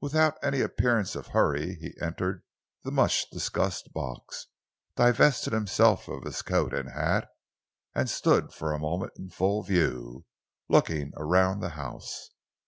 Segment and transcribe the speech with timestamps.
[0.00, 2.44] Without any appearance of hurry he entered
[2.84, 4.46] the much discussed box,
[4.94, 7.26] divested himself of his coat and hat,
[7.92, 10.26] and stood for a moment in full view,
[10.68, 12.28] looking around the house.